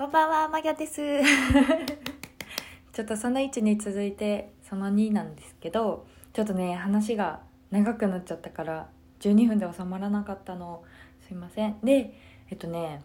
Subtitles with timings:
[0.00, 1.02] こんばんは、マギャです。
[2.90, 7.40] ちょっとその1に続いてその2なんですけど、ちょっとね、話が
[7.70, 10.82] 長くなっちゃったから、12分で収まらなかったの、
[11.20, 11.78] すいません。
[11.84, 12.14] で、
[12.48, 13.02] えっとね、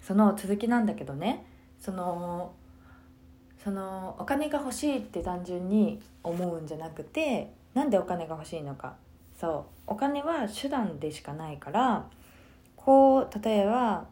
[0.00, 1.44] その続きなんだけどね、
[1.80, 2.52] その、
[3.64, 8.94] そのお金が欲しいって単純に思うんじゃなくて、なんでお金が欲しいのか。
[9.36, 12.06] そう、お金は手段でしかないから、
[12.76, 14.06] こう、例えば、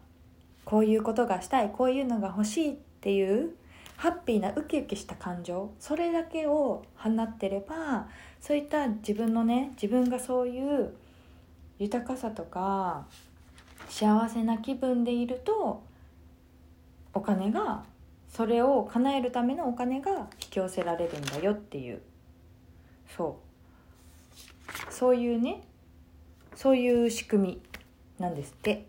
[0.65, 3.55] こういうことがしたいこういうのが欲しいっていう
[3.97, 8.09] ハッピーなウキウキした感情それだけを放ってれば
[8.41, 10.95] そういった自分のね自分がそういう
[11.79, 13.07] 豊かさとか
[13.89, 15.83] 幸せな気分でいると
[17.13, 17.85] お金が
[18.29, 20.11] それを叶えるためのお金が
[20.43, 22.03] 引き寄せられるんだよっていう。
[23.17, 23.39] そ
[24.91, 24.93] う。
[24.93, 25.63] そういうね
[26.57, 27.63] そういう仕組み
[28.19, 28.87] なんですって。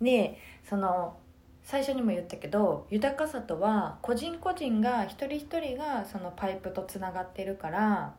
[0.00, 0.38] で
[0.72, 1.18] その
[1.62, 8.14] 最初にも言ったけど豊かさとは個人個人が一人一人がそのパイプとつながってるから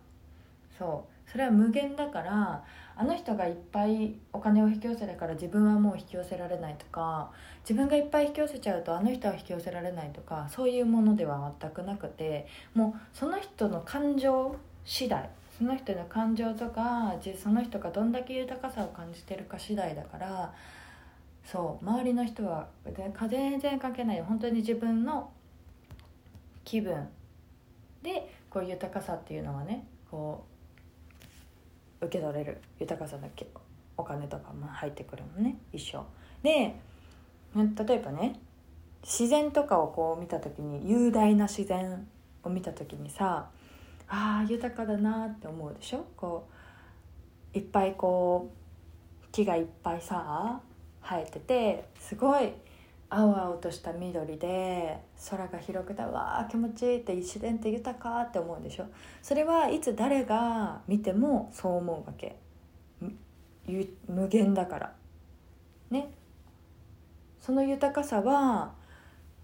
[0.77, 1.31] そう。
[1.31, 2.63] それは無限だから
[2.95, 14.55] あの人がいっぱいお金を引き寄せたから自分はもう引き寄せられないとか自分がいっぱい引き寄せちゃうとあの人は引き寄せられないとかそういうものでは全くなくてもうその人の感情
[14.85, 15.27] 次第
[15.57, 20.53] その人の感情とかその人がどんだけ豊かさを感じてるか次第だから
[21.45, 25.29] そう周りの人は全然関係ない本当に自分の
[26.63, 27.07] 気分
[28.01, 30.45] でこう豊かさっていうのはねこ
[32.01, 33.47] う受け取れる豊かさだけ
[33.97, 36.05] お金とかも入ってくるもんね一緒
[36.41, 36.75] で
[37.53, 38.39] 例えばね
[39.03, 42.07] 自然とかをこう見た時に雄大な自然
[42.43, 43.49] を見た時にさ
[44.07, 46.05] あー豊かだなって思うでしょ？
[46.17, 46.47] こ
[47.53, 48.49] ういっぱいこ
[49.23, 50.61] う木がいっぱいさ
[51.03, 52.53] 生えててすごい
[53.09, 54.97] 青々とした緑で
[55.29, 58.85] 空が広くてわあ気持ちいいって自然って豊かって思うでしょ。
[59.21, 62.37] それはいつ誰が見てもそう思うわけ。
[64.07, 64.93] 無限だから。
[65.91, 66.11] ね。
[67.39, 68.73] その豊かさは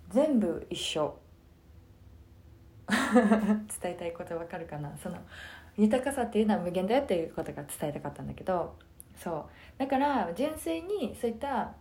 [0.10, 1.16] 全部一緒。
[2.90, 4.98] 伝えたいことわかるかな？
[4.98, 5.18] その
[5.78, 8.76] 豊かさっていうのは無限だよっていうことが伝えたかったんだけど
[9.22, 9.46] そう。
[9.78, 11.74] だから純粋にそういった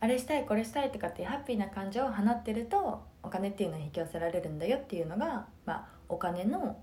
[0.00, 6.78] あれしたいこれしたいとかっていうハッピーな感情を放ってるとお金っていうのを引き寄せられるんだよっていうのが、まあ、お金の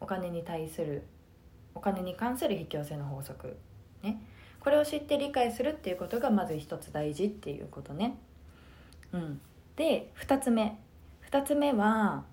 [0.00, 1.02] お金に対する
[1.74, 3.58] お金に関する引き寄せの法則
[4.02, 4.22] ね。
[4.60, 8.18] これを知って理解するっていうことがまず一つ大事っていうことね。
[9.12, 9.40] うん。
[9.76, 10.78] で2つ目。
[11.30, 12.24] 2つ目は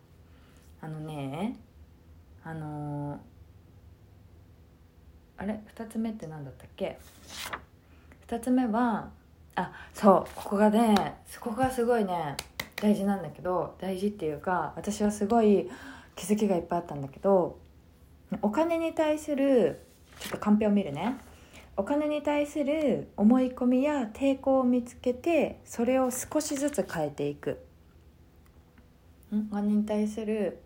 [0.79, 1.57] あのね
[2.43, 3.32] あのー
[5.43, 6.97] あれ？2つ目って何だったっけ
[8.29, 9.09] ？2つ目は
[9.55, 12.37] あそうここがねここがすごいね
[12.77, 15.69] 大事なんだけど大事っていうか私はすごい
[16.15, 17.59] 気づきがいっぱいあったんだけど
[18.41, 19.81] お金に対する
[20.19, 21.17] ちょっとカンペを見るね。
[21.75, 27.65] お金に対する思い込みや抵抗を見つけてそれを少しずつ変えていく。
[29.51, 30.62] お金に対する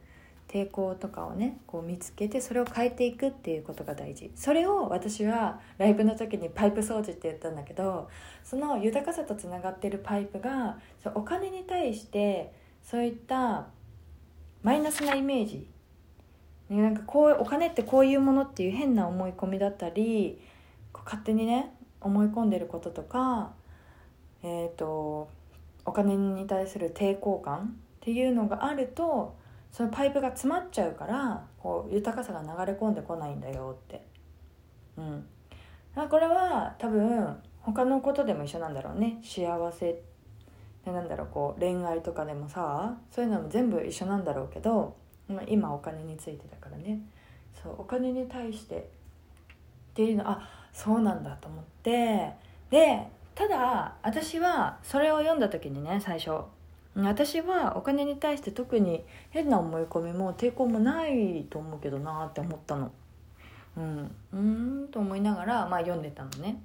[0.48, 4.32] 抵抗とかをねこう見つけてそれを変えていくっていうことが大事。
[4.36, 8.10] それを私はライブの時にパイプ掃除って言ったんだけど
[8.44, 10.78] その豊かさとつながってるパイプが
[11.16, 12.54] お金に対して
[12.84, 13.68] そういった
[14.64, 15.68] マイナスなイメージ。
[16.70, 20.38] なんかこうお金ってこういうものっていう変な思い込みだったり
[21.06, 21.72] 勝手にね
[22.02, 23.52] 思い込んでることとか
[24.44, 25.30] えっ、ー、と
[25.86, 29.36] お金に対する抵抗感っていうのがあると
[29.72, 34.06] そのパイプが詰まっちゃうからこう豊かさが流れ込んでこないんだよって。
[34.98, 35.26] うん。
[36.10, 39.20] これは多分他のことでも一緒なんだろうね。
[39.24, 40.02] 幸せ。
[40.86, 44.96] なんだろうこう恋愛とかでもさそういうのも全部一緒なんだろうけど
[45.46, 47.02] 今お金についてだからね。
[47.62, 48.82] そうお金に対してっ
[49.94, 52.32] ていうのあそうなんだと思って。
[52.70, 56.42] でただ私はそれを読んだ時にね最初。
[57.04, 62.92] 私はお金に対して特に変な思い込みも抵抗もないと思うけどなって思ったの。
[63.78, 66.62] うんうんと思いながら、まあ、読んでたのね。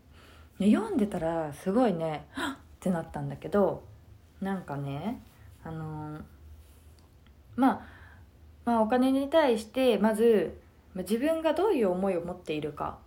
[0.58, 2.54] 読んでたらすごいねはっ！
[2.54, 3.84] ってなったんだけど
[4.40, 5.22] なんかね
[5.62, 6.20] あのー、
[7.54, 7.80] まあ
[8.64, 10.60] まあお金に対してまず
[10.96, 12.98] 自分がどういう思いを持っているか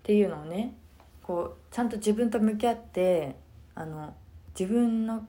[0.00, 0.74] っていうのをね
[1.22, 3.36] こうちゃんと自分と向き合って
[3.74, 4.14] あの
[4.58, 5.26] 自分の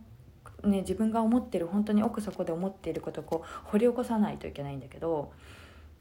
[0.66, 5.32] ね、自分が思ってる本当に奥底で思っていることをこう掘り起こさないといけないんだけど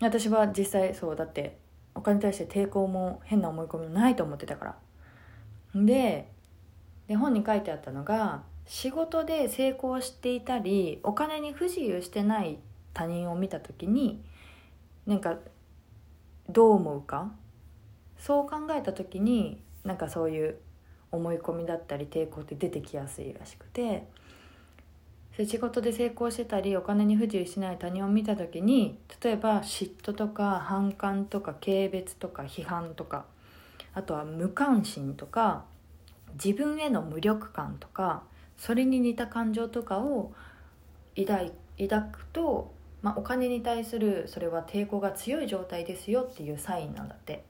[0.00, 1.58] 私は実際そうだって
[1.94, 4.76] お金に対して抵抗も変な思い込みもないと思ってたから。
[5.74, 6.28] で
[7.06, 12.58] で本に書いてあったのが仕事で成功していたりお金に不自由してない
[12.94, 14.24] 他人を見た時に
[15.06, 15.36] なんか
[16.48, 17.32] どう思うか？
[18.18, 20.56] そう考えた時になんかそういう
[21.12, 24.08] 思い込みだったり抵抗って出てきやすいらしくて。
[25.36, 33.24] 仕事で成功してたりお金に不自由しない他人を見た時に例えば嫉妬とか反感とか軽蔑とか批判とか
[33.94, 35.64] あとは無関心とか
[36.34, 38.22] 自分への無力感とか
[38.56, 40.32] それに似た感情とかを
[41.16, 42.72] 抱抱くと、
[43.02, 47.44] まあ、お金に対するそれは抵抗が強い状態ですよっていうサインなんだって。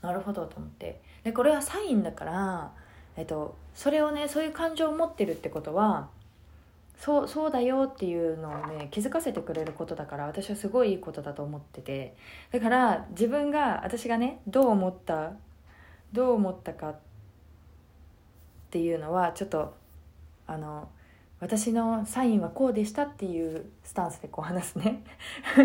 [0.00, 1.00] なるほどと思って。
[1.24, 2.72] でこれはサインだから、
[3.16, 6.08] えっと、それをねそういう感情を持ってるってことは
[7.00, 12.14] そうそうだよっていうのをね気づかせてくれることだから私はすごいいいことだと思ってて。
[12.52, 15.32] だから自分が私がねどう思った
[16.12, 16.96] どう思ったかっ
[18.70, 19.74] ていうのはちょっと
[20.46, 20.90] あの
[21.40, 25.02] 私のサインはこうでしたっていうスタンスでこう話すね。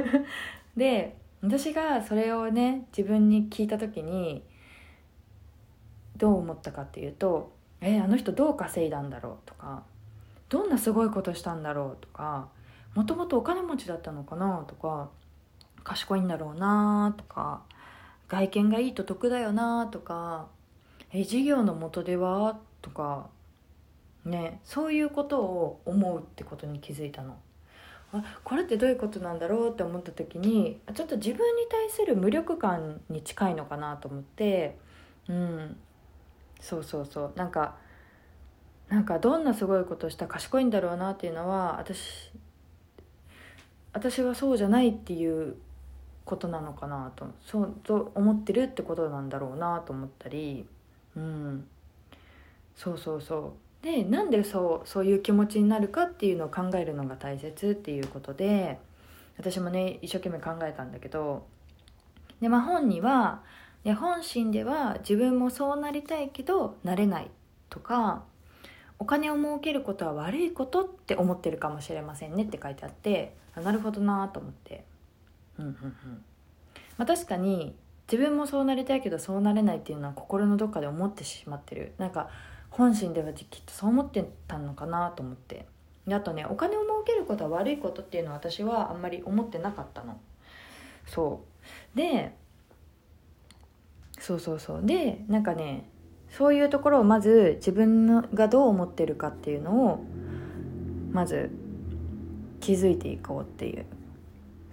[0.77, 4.41] で私がそれをね自分に聞いた時に
[6.15, 9.83] どう思ったかっていうと「えあの人どう稼いだんだろう?」とか
[10.49, 12.49] 「どんなすごいことしたんだろう?」とか
[12.95, 15.09] 「もともとお金持ちだったのかな?」とか
[15.83, 17.61] 「賢いんだろうな?」とか
[18.27, 20.47] 「外見がいいと得だよな?」とか
[21.11, 23.29] 「え事業の元では?」とか
[24.23, 27.37] ねそういうことを思うってことに気づいたの。
[28.13, 34.77] あこれってどういうことなんだろうって思った時にちょっと自分に対する無力感に近いのかなと思って
[35.27, 35.77] うん
[36.61, 37.75] そうそうそうなんか
[38.95, 42.31] なんかどんなすごいことした賢いんだろうなっていうのは私
[43.91, 45.57] 私はそうじゃないっていう
[46.23, 50.65] ことなのかなとそうと思ってるってことなんだろうなと思ったり
[51.17, 51.67] うん。
[52.77, 53.85] そうそうそう。
[53.85, 58.79] でなんでそうそういう気持ちになるかっていうのを考えるのが大切っていうことで
[59.37, 61.45] 私もね一生懸命考えたんだけど
[62.39, 63.43] で、まあ、本には
[63.83, 67.29] 本心では自分もそうなりたいけどなれない
[67.69, 68.23] とか
[68.99, 74.85] お金を儲けることは悪いことって思ってるかもしれませんねって書いてあってあなるほどなと思って。
[75.57, 76.23] うんうんうん。
[76.97, 77.75] まあ確かに
[78.11, 81.93] 自分もそうなりたいけどそうなれないっていうのは心のどっかで思ってしまってる。
[81.97, 82.29] なんか
[82.69, 85.65] 本心ではきっとそう思ってたのかなと思って。
[86.07, 90.19] であとねお金を儲けることは悪いことっていうのは私はあんまり思ってなかったの。
[91.07, 91.43] そ
[91.93, 91.97] う。
[91.97, 92.35] で
[94.19, 94.85] そうそうそう。
[94.85, 95.89] でなんかね
[96.37, 100.03] そういうところをまず自分がどう思ってるかっていうのを
[101.13, 101.49] まず
[102.59, 103.85] 気づいていこうっていう。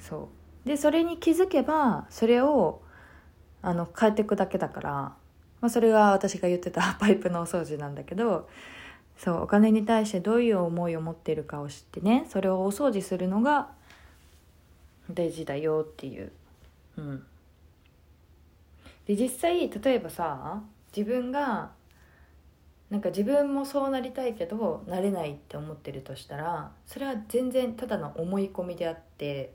[0.00, 0.28] そ
[0.64, 0.68] う。
[0.68, 2.82] でそれに気づけばそれを
[3.62, 5.16] あの変えていくだけだから、ま
[5.62, 8.48] あ、それが私が言ってた パイプのお掃除なんだけど
[9.16, 13.68] そうお金に対してどういう思いを持ってるかを知ってねそれをお掃除するのが
[15.08, 16.32] 大事だよっていう。
[16.96, 17.24] うん。
[19.06, 20.60] で実際例えばさ
[20.94, 21.72] 自分が
[22.92, 29.54] なんか自分もそうなりたいけどなれないって思ってるとしたらそれは全然ただの思い込みであって、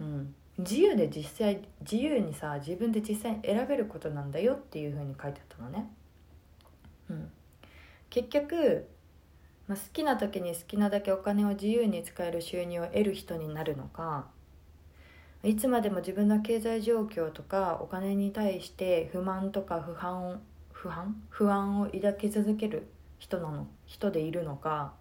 [0.00, 5.88] うん、自由で実際自由にさ自分で実際に選べることなんだよっていうふうに書いてあったのね。
[7.08, 7.30] うん、
[8.10, 8.88] 結局、
[9.68, 14.26] まあ、好きな時に好きなだけお金を自由に使える収入を得る人になるのか
[15.44, 20.40] いつまでも自分の経済状況とかお金に対して不満とか不安
[20.76, 21.16] 不安？
[21.30, 22.86] 不安を抱き続ける
[23.18, 23.66] 人なの？
[23.86, 24.92] 人でいるのか？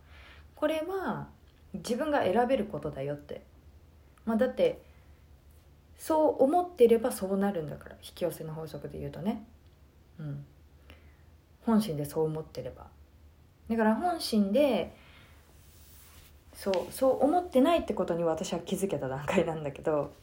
[0.55, 1.27] これは
[1.73, 3.41] 自分が選べることだよって、
[4.25, 4.81] まあ、だって
[5.97, 7.95] そう思ってればそうなるんだから。
[8.01, 9.45] 引き寄せの法則で言うとね。
[10.17, 10.45] うん。
[11.65, 12.87] 本心でそう思ってれば。
[13.69, 14.95] だから本心で
[16.53, 20.13] そうそう思ってないってことに私は気づけた段階なんだけど。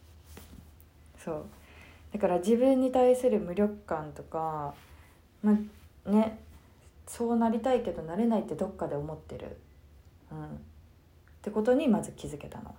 [1.18, 1.44] そう。
[2.12, 4.74] だから自分に対する無力感とか
[5.42, 5.56] ま
[6.06, 6.38] あね
[7.06, 9.56] そうなりたいけどなれないってどっかで思ってる、
[10.30, 10.48] うん、っ
[11.42, 12.74] てことにまず気づけたの。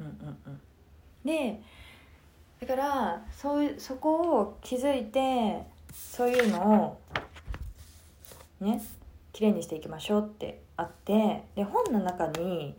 [0.00, 0.60] うんうんうん、
[1.24, 1.60] で
[2.60, 6.98] だからそうそこを気づいてそういうの
[8.60, 8.82] をね
[9.32, 12.76] きれいにしていきましょうってあってで本の中に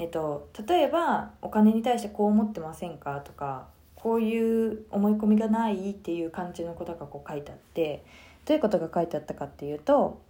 [0.00, 3.66] えっと、例えばお金に対してこう思ってませんかとか
[4.02, 8.02] こういう思い込みがないっていう感じのことがこう書いてあって
[8.46, 10.20] どういうことが書いてあったかっていうと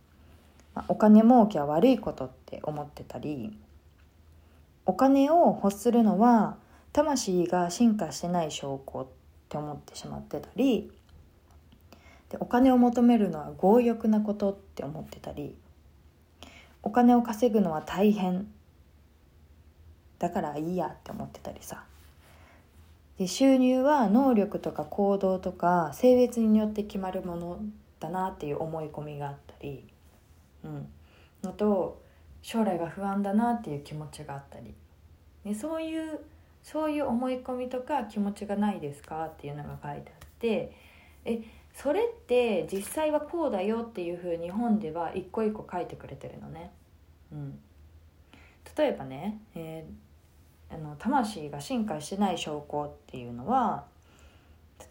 [0.88, 3.56] お金儲けは悪いことって思ってたり
[4.86, 6.56] お金を欲するのは
[6.92, 9.06] 魂が進化してない証拠っ
[9.48, 10.90] て思ってしまってたり
[12.28, 15.54] でお金を求めるのは強欲なことって思ってたり
[16.82, 18.48] お金を稼ぐのは大変
[20.18, 21.84] だからいいやって思ってたりさ。
[23.20, 27.60] で収入は能力とか行動とか性別によって決まるもの
[28.00, 29.84] だなっていう思い込みがあったり、
[30.64, 30.88] うん、
[31.42, 32.00] のと
[32.40, 34.72] 将来が不安だなっていう気持ちがあったり。
[35.44, 36.18] でそういう
[36.62, 40.72] そういう思い込みとか気持ちがないですかっていうのが書いてあって
[41.26, 41.42] え
[41.74, 46.70] それって実際はこうだよっていうふうに本では一個一個書いてくれてるのね。
[47.32, 47.58] うん、
[48.78, 50.09] 例えばね、えー、
[50.72, 53.84] あの魂が進化してない証拠っていうのは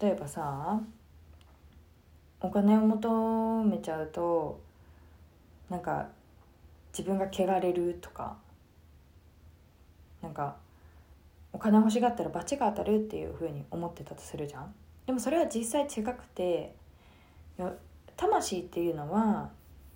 [0.01, 0.79] 例えばさ
[2.41, 4.59] お金を求めちゃうと
[5.69, 6.07] なんか
[6.97, 8.37] 自分が汚れるとか
[10.21, 10.55] なんか
[11.53, 14.73] お金欲しがったら罰が当たるっていうふうに思ってたとするじゃん。
[15.05, 16.75] でもそれは実際違くて
[18.15, 19.49] 魂っていうのは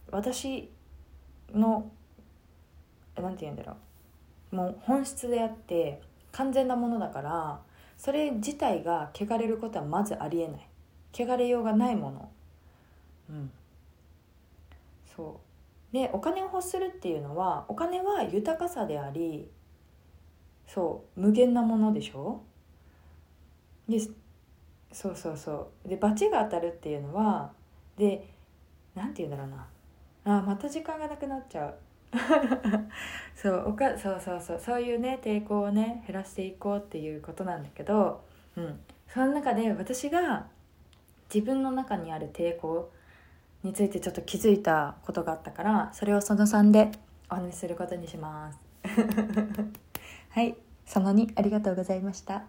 [0.10, 0.70] 私
[1.54, 1.92] の
[3.16, 3.76] 何て言うんだろう。
[4.54, 7.60] もう本質であって完全なものだから
[7.98, 10.68] それ自体が汚れることはまずありえない。
[11.14, 12.30] 汚れようがないもの。
[13.30, 13.52] うん。
[15.16, 15.40] そ
[15.92, 15.94] う。
[15.94, 19.48] でお金を欲するっていうのはお金は豊かさであり
[20.68, 22.42] そう無限なものでしょ？
[23.88, 24.00] で
[24.92, 25.90] そうそうそう。
[25.90, 27.52] で罰が当たるっていうのは
[27.98, 28.28] で
[28.96, 29.68] 何て言うんだろうな。
[30.40, 31.76] あまた時間がなくなっちゃう。
[33.36, 38.22] そうおかそうそうそうそういうね抵抗をね減らしていこうっていうことなんだけど、
[38.56, 40.48] うん、その中で私が
[41.34, 42.92] 自分の中にある抵抗
[43.64, 46.92] についてちょっと気づいたことがあったからそれをその3で
[47.30, 48.60] お話しすることにします。
[50.30, 50.56] はい。
[50.86, 52.44] その2ありがとうございました。